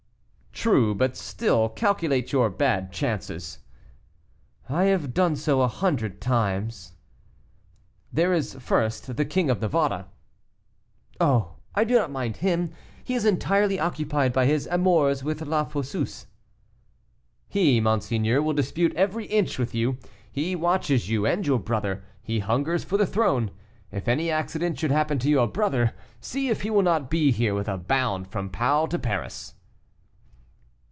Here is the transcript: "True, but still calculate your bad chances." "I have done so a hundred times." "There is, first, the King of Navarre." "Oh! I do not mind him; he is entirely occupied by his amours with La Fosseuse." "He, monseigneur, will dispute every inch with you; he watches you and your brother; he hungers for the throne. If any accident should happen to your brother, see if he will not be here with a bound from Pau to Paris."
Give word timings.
"True, 0.53 0.93
but 0.93 1.17
still 1.17 1.69
calculate 1.69 2.31
your 2.31 2.47
bad 2.51 2.91
chances." 2.93 3.57
"I 4.69 4.83
have 4.83 5.11
done 5.11 5.35
so 5.35 5.61
a 5.61 5.67
hundred 5.67 6.21
times." 6.21 6.91
"There 8.13 8.31
is, 8.31 8.53
first, 8.59 9.15
the 9.17 9.25
King 9.25 9.49
of 9.49 9.59
Navarre." 9.59 10.05
"Oh! 11.19 11.55
I 11.73 11.83
do 11.83 11.95
not 11.95 12.11
mind 12.11 12.37
him; 12.37 12.73
he 13.03 13.15
is 13.15 13.25
entirely 13.25 13.79
occupied 13.79 14.33
by 14.33 14.45
his 14.45 14.67
amours 14.69 15.23
with 15.23 15.41
La 15.41 15.63
Fosseuse." 15.63 16.27
"He, 17.49 17.79
monseigneur, 17.81 18.39
will 18.39 18.53
dispute 18.53 18.93
every 18.95 19.25
inch 19.27 19.57
with 19.57 19.73
you; 19.73 19.97
he 20.31 20.55
watches 20.55 21.09
you 21.09 21.25
and 21.25 21.47
your 21.47 21.57
brother; 21.59 22.03
he 22.21 22.37
hungers 22.37 22.83
for 22.83 22.97
the 22.97 23.07
throne. 23.07 23.49
If 23.91 24.07
any 24.07 24.29
accident 24.29 24.77
should 24.77 24.91
happen 24.91 25.17
to 25.19 25.29
your 25.29 25.47
brother, 25.47 25.95
see 26.19 26.49
if 26.49 26.61
he 26.61 26.69
will 26.69 26.83
not 26.83 27.09
be 27.09 27.31
here 27.31 27.55
with 27.55 27.67
a 27.69 27.79
bound 27.79 28.27
from 28.27 28.51
Pau 28.51 28.85
to 28.85 28.99
Paris." 28.99 29.55